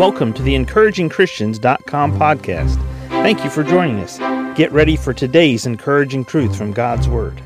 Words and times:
Welcome 0.00 0.32
to 0.32 0.42
the 0.42 0.54
encouragingchristians.com 0.54 2.18
podcast. 2.18 2.76
Thank 3.08 3.44
you 3.44 3.50
for 3.50 3.62
joining 3.62 3.98
us. 3.98 4.16
Get 4.56 4.72
ready 4.72 4.96
for 4.96 5.12
today's 5.12 5.66
encouraging 5.66 6.24
truth 6.24 6.56
from 6.56 6.72
God's 6.72 7.06
Word. 7.06 7.38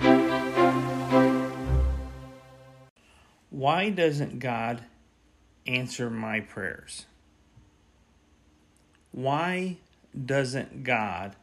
Why 3.51 3.91
doesn't 3.91 4.39
God 4.39 4.85
answer 5.67 6.09
my 6.09 6.39
prayers? 6.39 7.07
Why 9.11 9.79
doesn't 10.25 10.85
God 10.85 11.35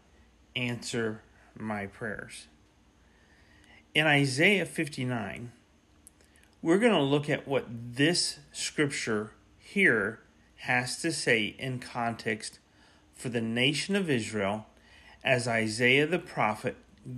answer 0.55 1.23
my 1.59 1.87
prayers? 1.87 2.47
In 3.93 4.07
Isaiah 4.07 4.65
59, 4.65 5.51
we're 6.61 6.79
going 6.79 6.93
to 6.93 7.01
look 7.01 7.29
at 7.29 7.45
what 7.45 7.65
this 7.69 8.39
scripture 8.53 9.31
here 9.59 10.21
has 10.61 11.01
to 11.01 11.11
say 11.11 11.55
in 11.57 11.79
context 11.79 12.59
for 13.15 13.29
the 13.29 13.41
nation 13.41 13.95
of 13.95 14.09
Israel 14.09 14.67
as 15.23 15.47
Isaiah 15.47 16.05
the 16.05 16.19
prophet 16.19 16.75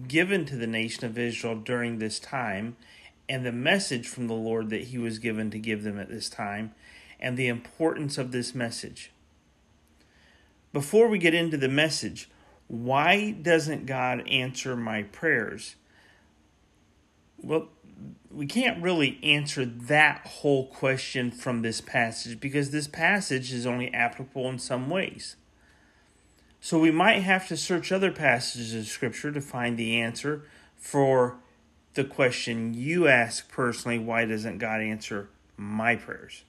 given 0.07 0.45
to 0.45 0.55
the 0.55 0.67
nation 0.67 1.05
of 1.05 1.17
Israel 1.17 1.55
during 1.55 1.99
this 1.99 2.19
time 2.19 2.77
and 3.27 3.45
the 3.45 3.51
message 3.51 4.07
from 4.07 4.27
the 4.27 4.33
Lord 4.33 4.69
that 4.69 4.85
he 4.85 4.97
was 4.97 5.19
given 5.19 5.51
to 5.51 5.59
give 5.59 5.83
them 5.83 5.99
at 5.99 6.09
this 6.09 6.29
time 6.29 6.73
and 7.19 7.37
the 7.37 7.47
importance 7.47 8.17
of 8.17 8.31
this 8.31 8.55
message. 8.55 9.11
Before 10.71 11.07
we 11.07 11.17
get 11.17 11.33
into 11.33 11.57
the 11.57 11.69
message, 11.69 12.29
why 12.67 13.31
doesn't 13.31 13.85
God 13.85 14.27
answer 14.27 14.75
my 14.75 15.03
prayers? 15.03 15.75
Well, 17.41 17.67
we 18.31 18.45
can't 18.47 18.81
really 18.81 19.19
answer 19.21 19.65
that 19.65 20.25
whole 20.25 20.67
question 20.67 21.29
from 21.31 21.61
this 21.61 21.81
passage 21.81 22.39
because 22.39 22.71
this 22.71 22.87
passage 22.87 23.53
is 23.53 23.65
only 23.65 23.93
applicable 23.93 24.49
in 24.49 24.57
some 24.57 24.89
ways. 24.89 25.35
So 26.59 26.79
we 26.79 26.91
might 26.91 27.19
have 27.19 27.47
to 27.49 27.57
search 27.57 27.91
other 27.91 28.11
passages 28.11 28.73
of 28.73 28.87
Scripture 28.87 29.31
to 29.31 29.41
find 29.41 29.77
the 29.77 29.99
answer 29.99 30.43
for 30.77 31.37
the 31.93 32.03
question 32.03 32.73
you 32.73 33.07
ask 33.07 33.51
personally 33.51 33.99
why 33.99 34.25
doesn't 34.25 34.57
God 34.57 34.81
answer 34.81 35.29
my 35.57 35.95
prayers? 35.95 36.43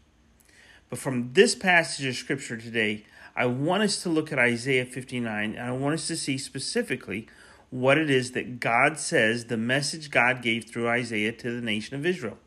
But 0.89 0.99
from 0.99 1.33
this 1.33 1.55
passage 1.55 2.07
of 2.07 2.15
Scripture 2.15 2.57
today, 2.57 3.05
I 3.37 3.47
want 3.47 3.83
us 3.83 4.03
to 4.05 4.09
look 4.09 4.33
at 4.33 4.39
Isaiah 4.39 4.87
59 4.87 5.55
and 5.55 5.61
I 5.61 5.73
want 5.73 5.95
us 5.95 6.07
to 6.07 6.17
see 6.17 6.39
specifically 6.39 7.27
what 7.75 7.99
it 7.99 8.09
is 8.09 8.31
that 8.31 8.61
God 8.61 9.01
says, 9.01 9.47
the 9.47 9.57
message 9.57 10.13
God 10.13 10.43
gave 10.43 10.65
through 10.65 10.89
Isaiah 10.89 11.33
to 11.33 11.51
the 11.51 11.61
nation 11.61 11.97
of 11.97 12.07
Israel. 12.07 12.39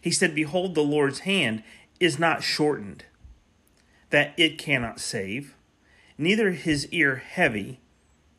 He 0.00 0.10
said, 0.10 0.34
Behold, 0.34 0.74
the 0.74 0.80
Lord's 0.80 1.20
hand 1.20 1.62
is 2.00 2.18
not 2.18 2.42
shortened, 2.42 3.04
that 4.08 4.32
it 4.38 4.56
cannot 4.56 4.98
save, 4.98 5.54
neither 6.16 6.52
his 6.52 6.88
ear 6.92 7.16
heavy, 7.16 7.80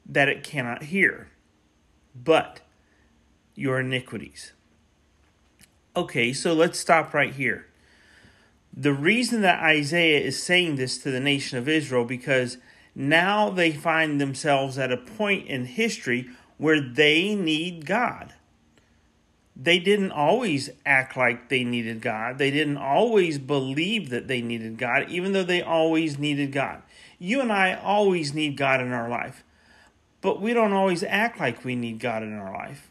that 0.04 0.30
it 0.30 0.44
cannot 0.44 0.86
hear, 0.86 1.30
but 2.16 2.62
your 3.54 3.80
iniquities. 3.80 4.54
Okay, 5.96 6.34
so 6.34 6.54
let's 6.54 6.80
stop 6.80 7.14
right 7.14 7.36
here. 7.36 7.68
The 8.76 8.94
reason 8.94 9.42
that 9.42 9.62
Isaiah 9.62 10.22
is 10.22 10.42
saying 10.42 10.78
this 10.78 10.98
to 11.04 11.12
the 11.12 11.20
nation 11.20 11.60
of 11.60 11.70
Israel 11.70 12.04
because 12.04 12.58
now 12.94 13.50
they 13.50 13.72
find 13.72 14.20
themselves 14.20 14.78
at 14.78 14.92
a 14.92 14.98
point 14.98 15.48
in 15.48 15.66
history 15.66 16.30
where 16.58 16.82
they 16.82 17.36
need 17.36 17.86
God. 17.86 18.34
They 19.56 19.80
didn't 19.80 20.12
always 20.12 20.70
act 20.86 21.16
like 21.16 21.50
they 21.50 21.64
needed 21.64 22.02
God. 22.02 22.38
They 22.38 22.52
didn't 22.52 22.78
always 22.78 23.38
believe 23.38 24.10
that 24.10 24.28
they 24.28 24.42
needed 24.42 24.78
God, 24.78 25.10
even 25.10 25.34
though 25.34 25.44
they 25.44 25.62
always 25.62 26.18
needed 26.18 26.52
God. 26.52 26.82
You 27.20 27.42
and 27.42 27.52
I 27.52 27.74
always 27.76 28.34
need 28.34 28.58
God 28.58 28.82
in 28.82 28.92
our 28.92 29.10
life, 29.10 29.44
but 30.22 30.42
we 30.42 30.54
don't 30.54 30.74
always 30.74 31.04
act 31.04 31.40
like 31.40 31.64
we 31.64 31.76
need 31.76 32.00
God 32.00 32.24
in 32.24 32.34
our 32.34 32.52
life. 32.52 32.90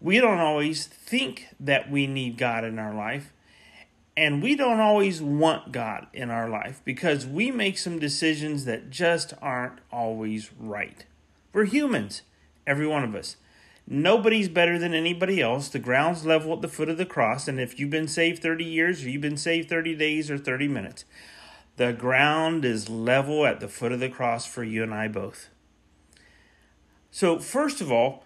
We 0.00 0.20
don't 0.20 0.38
always 0.38 0.86
think 0.86 1.48
that 1.58 1.90
we 1.90 2.06
need 2.06 2.38
God 2.38 2.64
in 2.64 2.78
our 2.78 2.94
life. 2.94 3.32
And 4.16 4.42
we 4.42 4.56
don't 4.56 4.80
always 4.80 5.20
want 5.20 5.72
God 5.72 6.06
in 6.14 6.30
our 6.30 6.48
life 6.48 6.80
because 6.84 7.26
we 7.26 7.50
make 7.50 7.76
some 7.76 7.98
decisions 7.98 8.64
that 8.64 8.88
just 8.88 9.34
aren't 9.42 9.80
always 9.92 10.50
right. 10.58 11.04
We're 11.52 11.64
humans, 11.64 12.22
every 12.66 12.86
one 12.86 13.04
of 13.04 13.14
us. 13.14 13.36
Nobody's 13.86 14.48
better 14.48 14.78
than 14.78 14.94
anybody 14.94 15.40
else. 15.40 15.68
The 15.68 15.78
ground's 15.78 16.26
level 16.26 16.52
at 16.54 16.62
the 16.62 16.68
foot 16.68 16.88
of 16.88 16.96
the 16.96 17.06
cross. 17.06 17.46
And 17.46 17.60
if 17.60 17.78
you've 17.78 17.90
been 17.90 18.08
saved 18.08 18.42
30 18.42 18.64
years, 18.64 19.04
or 19.04 19.10
you've 19.10 19.22
been 19.22 19.36
saved 19.36 19.68
30 19.68 19.94
days, 19.94 20.30
or 20.30 20.38
30 20.38 20.66
minutes, 20.66 21.04
the 21.76 21.92
ground 21.92 22.64
is 22.64 22.88
level 22.88 23.46
at 23.46 23.60
the 23.60 23.68
foot 23.68 23.92
of 23.92 24.00
the 24.00 24.08
cross 24.08 24.46
for 24.46 24.64
you 24.64 24.82
and 24.82 24.92
I 24.92 25.08
both. 25.08 25.50
So, 27.12 27.38
first 27.38 27.80
of 27.80 27.92
all, 27.92 28.25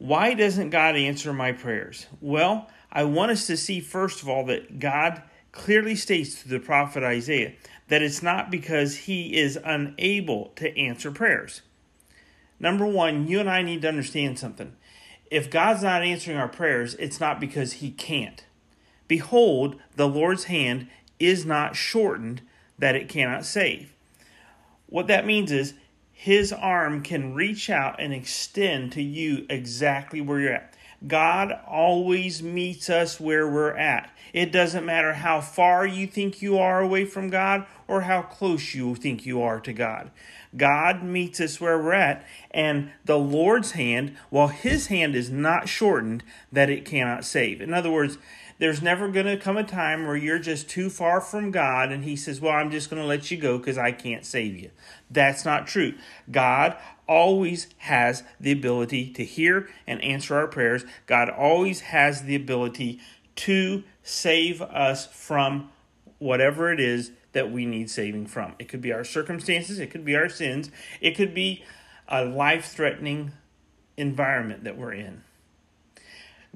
why 0.00 0.32
doesn't 0.32 0.70
God 0.70 0.96
answer 0.96 1.30
my 1.30 1.52
prayers? 1.52 2.06
Well, 2.22 2.70
I 2.90 3.04
want 3.04 3.32
us 3.32 3.46
to 3.48 3.56
see, 3.56 3.80
first 3.80 4.22
of 4.22 4.30
all, 4.30 4.46
that 4.46 4.78
God 4.78 5.22
clearly 5.52 5.94
states 5.94 6.36
through 6.36 6.58
the 6.58 6.64
prophet 6.64 7.02
Isaiah 7.02 7.52
that 7.88 8.00
it's 8.00 8.22
not 8.22 8.50
because 8.50 8.96
he 8.96 9.36
is 9.36 9.58
unable 9.62 10.52
to 10.56 10.74
answer 10.78 11.10
prayers. 11.10 11.60
Number 12.58 12.86
one, 12.86 13.28
you 13.28 13.40
and 13.40 13.50
I 13.50 13.60
need 13.60 13.82
to 13.82 13.88
understand 13.88 14.38
something. 14.38 14.74
If 15.30 15.50
God's 15.50 15.82
not 15.82 16.02
answering 16.02 16.38
our 16.38 16.48
prayers, 16.48 16.94
it's 16.94 17.20
not 17.20 17.38
because 17.38 17.74
he 17.74 17.90
can't. 17.90 18.42
Behold, 19.06 19.76
the 19.96 20.08
Lord's 20.08 20.44
hand 20.44 20.88
is 21.18 21.44
not 21.44 21.76
shortened 21.76 22.40
that 22.78 22.96
it 22.96 23.10
cannot 23.10 23.44
save. 23.44 23.92
What 24.86 25.08
that 25.08 25.26
means 25.26 25.52
is 25.52 25.74
his 26.20 26.52
arm 26.52 27.00
can 27.00 27.32
reach 27.32 27.70
out 27.70 27.98
and 27.98 28.12
extend 28.12 28.92
to 28.92 29.02
you 29.02 29.46
exactly 29.48 30.20
where 30.20 30.38
you're 30.38 30.52
at. 30.52 30.74
God 31.06 31.50
always 31.66 32.42
meets 32.42 32.90
us 32.90 33.18
where 33.18 33.48
we're 33.48 33.74
at. 33.74 34.10
It 34.34 34.52
doesn't 34.52 34.84
matter 34.84 35.14
how 35.14 35.40
far 35.40 35.86
you 35.86 36.06
think 36.06 36.42
you 36.42 36.58
are 36.58 36.78
away 36.78 37.06
from 37.06 37.30
God 37.30 37.64
or 37.88 38.02
how 38.02 38.20
close 38.20 38.74
you 38.74 38.94
think 38.96 39.24
you 39.24 39.40
are 39.40 39.60
to 39.60 39.72
God. 39.72 40.10
God 40.54 41.02
meets 41.02 41.40
us 41.40 41.58
where 41.58 41.78
we're 41.78 41.94
at, 41.94 42.26
and 42.50 42.90
the 43.06 43.18
Lord's 43.18 43.70
hand, 43.70 44.14
while 44.28 44.48
His 44.48 44.88
hand 44.88 45.14
is 45.14 45.30
not 45.30 45.70
shortened, 45.70 46.22
that 46.52 46.68
it 46.68 46.84
cannot 46.84 47.24
save. 47.24 47.62
In 47.62 47.72
other 47.72 47.90
words, 47.90 48.18
there's 48.60 48.82
never 48.82 49.08
going 49.08 49.24
to 49.24 49.38
come 49.38 49.56
a 49.56 49.64
time 49.64 50.06
where 50.06 50.16
you're 50.16 50.38
just 50.38 50.68
too 50.68 50.90
far 50.90 51.20
from 51.22 51.50
God 51.50 51.90
and 51.90 52.04
He 52.04 52.14
says, 52.14 52.40
Well, 52.40 52.52
I'm 52.52 52.70
just 52.70 52.90
going 52.90 53.00
to 53.00 53.08
let 53.08 53.30
you 53.30 53.38
go 53.38 53.56
because 53.58 53.78
I 53.78 53.90
can't 53.90 54.24
save 54.24 54.54
you. 54.54 54.70
That's 55.10 55.46
not 55.46 55.66
true. 55.66 55.94
God 56.30 56.76
always 57.08 57.68
has 57.78 58.22
the 58.38 58.52
ability 58.52 59.12
to 59.14 59.24
hear 59.24 59.68
and 59.86 60.00
answer 60.04 60.36
our 60.36 60.46
prayers. 60.46 60.84
God 61.06 61.30
always 61.30 61.80
has 61.80 62.24
the 62.24 62.36
ability 62.36 63.00
to 63.36 63.82
save 64.02 64.60
us 64.60 65.06
from 65.06 65.70
whatever 66.18 66.70
it 66.70 66.80
is 66.80 67.12
that 67.32 67.50
we 67.50 67.64
need 67.64 67.88
saving 67.88 68.26
from. 68.26 68.54
It 68.58 68.68
could 68.68 68.82
be 68.82 68.92
our 68.92 69.04
circumstances, 69.04 69.78
it 69.78 69.90
could 69.90 70.04
be 70.04 70.16
our 70.16 70.28
sins, 70.28 70.70
it 71.00 71.16
could 71.16 71.32
be 71.32 71.64
a 72.08 72.26
life 72.26 72.66
threatening 72.66 73.32
environment 73.96 74.64
that 74.64 74.76
we're 74.76 74.92
in. 74.92 75.22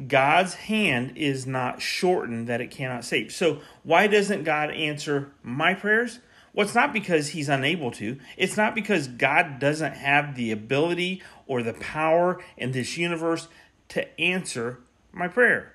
God's 0.09 0.55
hand 0.55 1.13
is 1.17 1.47
not 1.47 1.81
shortened 1.81 2.49
that 2.49 2.61
it 2.61 2.71
cannot 2.71 3.05
save. 3.05 3.33
So, 3.33 3.61
why 3.85 4.07
doesn't 4.09 4.43
God 4.43 4.71
answer 4.71 5.33
my 5.43 5.75
prayers? 5.75 6.19
Well, 6.53 6.67
it's 6.67 6.75
not 6.75 6.93
because 6.93 7.29
he's 7.29 7.49
unable 7.49 7.91
to. 7.93 8.19
It's 8.37 8.57
not 8.57 8.75
because 8.75 9.09
God 9.09 9.59
doesn't 9.59 9.95
have 9.95 10.37
the 10.37 10.53
ability 10.53 11.23
or 11.47 11.63
the 11.63 11.75
power 11.75 12.41
in 12.57 12.73
this 12.73 12.97
universe 12.97 13.49
to 13.89 14.21
answer 14.21 14.79
my 15.13 15.29
prayer. 15.29 15.75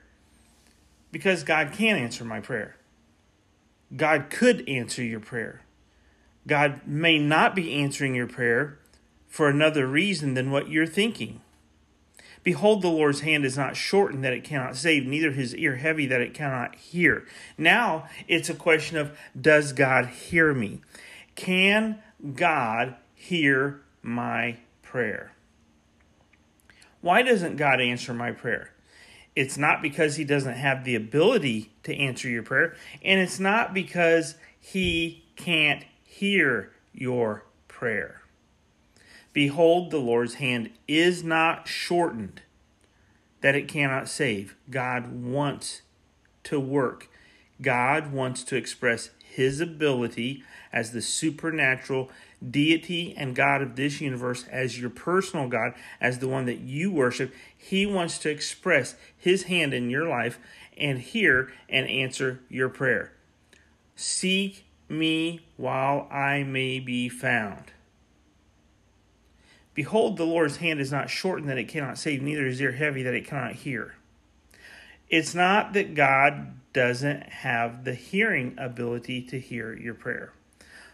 Because 1.12 1.44
God 1.44 1.72
can 1.74 1.98
answer 1.98 2.24
my 2.24 2.40
prayer. 2.40 2.76
God 3.96 4.30
could 4.30 4.68
answer 4.70 5.04
your 5.04 5.20
prayer. 5.20 5.62
God 6.48 6.82
may 6.86 7.20
not 7.20 7.56
be 7.56 7.74
answering 7.74 8.16
your 8.16 8.28
prayer 8.28 8.80
for 9.28 9.50
another 9.50 9.86
reason 9.86 10.34
than 10.34 10.52
what 10.52 10.70
you're 10.70 10.88
thinking. 10.88 11.42
Behold, 12.50 12.82
the 12.82 12.88
Lord's 12.88 13.20
hand 13.20 13.46
is 13.46 13.56
not 13.56 13.76
shortened 13.76 14.24
that 14.24 14.34
it 14.34 14.44
cannot 14.44 14.76
save, 14.76 15.06
neither 15.06 15.34
his 15.34 15.54
ear 15.54 15.76
heavy 15.76 16.08
that 16.08 16.20
it 16.20 16.34
cannot 16.34 16.74
hear. 16.74 17.28
Now 17.60 18.10
it's 18.28 18.50
a 18.50 18.56
question 18.56 18.98
of 18.98 19.16
does 19.40 19.72
God 19.72 20.08
hear 20.08 20.52
me? 20.52 20.82
Can 21.36 22.00
God 22.34 22.96
hear 23.14 23.82
my 24.02 24.58
prayer? 24.82 25.34
Why 27.02 27.22
doesn't 27.22 27.58
God 27.58 27.80
answer 27.82 28.16
my 28.16 28.32
prayer? 28.32 28.74
It's 29.36 29.60
not 29.60 29.84
because 29.84 30.16
he 30.16 30.24
doesn't 30.24 30.56
have 30.56 30.86
the 30.86 30.96
ability 30.96 31.72
to 31.84 31.96
answer 31.96 32.28
your 32.28 32.42
prayer, 32.42 32.76
and 33.04 33.20
it's 33.20 33.40
not 33.40 33.76
because 33.76 34.34
he 34.60 35.24
can't 35.36 35.84
hear 36.04 36.72
your 36.94 37.46
prayer. 37.68 38.19
Behold, 39.34 39.92
the 39.92 39.98
Lord's 39.98 40.36
hand 40.36 40.72
is 40.88 41.24
not 41.24 41.68
shortened 41.68 42.42
that 43.42 43.56
it 43.56 43.68
cannot 43.68 44.10
save. 44.10 44.56
God 44.70 45.24
wants 45.24 45.82
to 46.44 46.60
work. 46.60 47.10
God 47.62 48.12
wants 48.12 48.44
to 48.46 48.56
express 48.56 49.12
his 49.24 49.60
ability 49.60 50.44
as 50.74 50.92
the 50.92 51.02
supernatural 51.02 52.10
deity 52.48 53.14
and 53.18 53.36
God 53.36 53.62
of 53.62 53.76
this 53.76 54.02
universe, 54.02 54.46
as 54.50 54.80
your 54.80 54.90
personal 54.90 55.48
God, 55.48 55.74
as 56.00 56.20
the 56.20 56.28
one 56.28 56.46
that 56.46 56.60
you 56.60 56.92
worship. 56.92 57.34
He 57.56 57.86
wants 57.86 58.18
to 58.20 58.30
express 58.30 58.96
his 59.18 59.44
hand 59.44 59.74
in 59.74 59.90
your 59.90 60.08
life 60.08 60.40
and 60.78 61.00
hear 61.00 61.52
and 61.68 61.88
answer 61.88 62.42
your 62.50 62.70
prayer. 62.70 63.12
Seek 63.96 64.66
me 64.88 65.42
while 65.58 66.08
I 66.12 66.44
may 66.44 66.80
be 66.80 67.10
found. 67.10 67.72
Behold, 69.80 70.18
the 70.18 70.26
Lord's 70.26 70.58
hand 70.58 70.82
is 70.82 70.92
not 70.92 71.10
shortened 71.10 71.48
that 71.48 71.58
it 71.58 71.70
cannot 71.70 71.98
save, 71.98 72.22
neither 72.22 72.46
is 72.46 72.60
ear 72.60 72.74
heavy 72.74 73.02
that 73.02 73.14
it 73.14 73.26
cannot 73.26 73.54
hear. 73.54 73.96
It's 75.08 75.34
not 75.34 75.72
that 75.72 75.96
God 75.96 76.60
doesn't 76.74 77.24
have 77.30 77.86
the 77.86 77.94
hearing 77.94 78.56
ability 78.58 79.22
to 79.28 79.40
hear 79.40 79.74
your 79.74 79.94
prayer. 79.94 80.34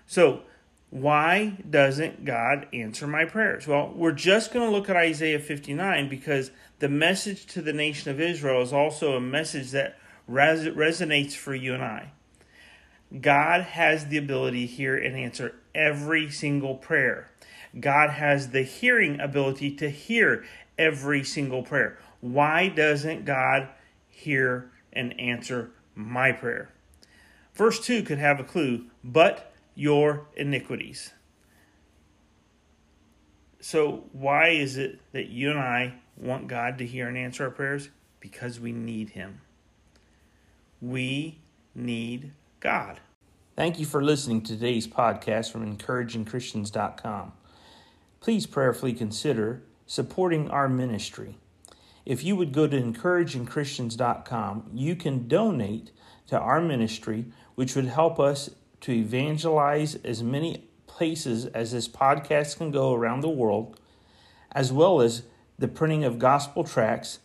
So, 0.06 0.44
why 0.92 1.58
doesn't 1.68 2.26
God 2.26 2.68
answer 2.74 3.08
my 3.08 3.26
prayers? 3.26 3.66
Well, 3.66 3.92
we're 3.96 4.12
just 4.12 4.54
going 4.54 4.70
to 4.70 4.72
look 4.72 4.88
at 4.88 4.96
Isaiah 4.96 5.40
59 5.40 6.08
because 6.08 6.52
the 6.78 6.88
message 6.88 7.48
to 7.48 7.64
the 7.64 7.74
nation 7.74 8.12
of 8.12 8.22
Israel 8.22 8.62
is 8.62 8.72
also 8.72 9.16
a 9.16 9.20
message 9.20 9.72
that 9.72 9.98
res- 10.28 10.68
resonates 10.68 11.34
for 11.34 11.56
you 11.56 11.74
and 11.74 11.82
I. 11.82 12.12
God 13.20 13.62
has 13.62 14.06
the 14.06 14.18
ability 14.18 14.68
to 14.68 14.72
hear 14.72 14.96
and 14.96 15.16
answer 15.16 15.56
every 15.74 16.30
single 16.30 16.76
prayer. 16.76 17.32
God 17.80 18.12
has 18.12 18.50
the 18.50 18.64
hearing 18.64 19.20
ability 19.20 19.72
to 19.78 19.90
hear 19.90 20.46
every 20.78 21.24
single 21.24 21.64
prayer. 21.64 21.98
Why 22.22 22.70
doesn't 22.70 23.26
God 23.26 23.70
hear 24.08 24.72
and 24.94 25.20
answer 25.20 25.72
my 25.94 26.32
prayer? 26.32 26.70
Verse 27.54 27.80
2 27.80 28.04
could 28.04 28.18
have 28.18 28.40
a 28.40 28.44
clue, 28.44 28.86
but 29.04 29.54
your 29.76 30.28
iniquities. 30.36 31.12
So, 33.60 34.04
why 34.12 34.50
is 34.50 34.78
it 34.78 35.00
that 35.12 35.28
you 35.30 35.50
and 35.50 35.60
I 35.60 35.96
want 36.18 36.48
God 36.48 36.78
to 36.78 36.86
hear 36.86 37.08
and 37.08 37.18
answer 37.18 37.46
our 37.46 37.50
prayers? 37.50 37.90
Because 38.20 38.60
we 38.60 38.72
need 38.72 39.12
Him. 39.12 39.42
We 40.82 41.40
need 41.74 42.32
God. 42.60 43.00
Thank 43.56 43.80
you 43.80 43.86
for 43.86 44.04
listening 44.04 44.42
to 44.44 44.54
today's 44.54 44.88
podcast 44.88 45.52
from 45.52 45.66
encouragingchristians.com. 45.66 47.32
Please 48.26 48.48
prayerfully 48.48 48.94
consider 48.94 49.62
supporting 49.86 50.50
our 50.50 50.68
ministry. 50.68 51.38
If 52.08 52.24
you 52.24 52.36
would 52.36 52.54
go 52.54 52.66
to 52.66 52.82
encouragingchristians.com, 52.82 54.72
you 54.74 54.96
can 54.96 55.28
donate 55.28 55.92
to 56.30 56.40
our 56.40 56.60
ministry, 56.60 57.26
which 57.54 57.76
would 57.76 57.86
help 57.86 58.20
us 58.20 58.50
to 58.82 58.92
evangelize 58.92 59.94
as 60.04 60.24
many 60.24 60.68
places 60.88 61.46
as 61.46 61.72
this 61.72 61.88
podcast 61.88 62.58
can 62.58 62.72
go 62.72 62.96
around 62.96 63.22
the 63.22 63.30
world, 63.30 63.80
as 64.54 64.74
well 64.74 65.02
as 65.02 65.22
the 65.60 65.68
printing 65.68 66.04
of 66.04 66.18
gospel 66.18 66.64
tracts 66.64 67.20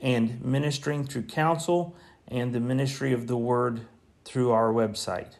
and 0.00 0.42
ministering 0.42 1.04
through 1.04 1.24
counsel 1.24 1.94
and 2.26 2.54
the 2.54 2.60
ministry 2.60 3.12
of 3.12 3.26
the 3.26 3.36
word 3.36 3.82
through 4.24 4.52
our 4.52 4.72
website. 4.72 5.34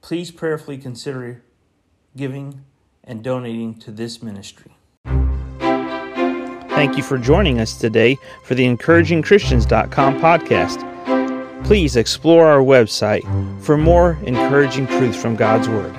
Please 0.00 0.30
prayerfully 0.30 0.78
consider 0.78 1.42
giving 2.16 2.64
and 3.08 3.24
donating 3.24 3.74
to 3.80 3.90
this 3.90 4.22
ministry. 4.22 4.70
Thank 6.70 6.96
you 6.96 7.02
for 7.02 7.18
joining 7.18 7.58
us 7.58 7.76
today 7.76 8.16
for 8.44 8.54
the 8.54 8.64
encouragingchristians.com 8.64 10.20
podcast 10.20 10.88
please 11.68 11.96
explore 11.96 12.46
our 12.46 12.62
website 12.62 13.22
for 13.62 13.76
more 13.76 14.18
encouraging 14.24 14.86
truths 14.86 15.20
from 15.20 15.36
God's 15.36 15.68
Word. 15.68 15.94